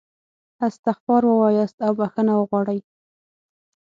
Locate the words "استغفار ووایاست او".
0.67-1.91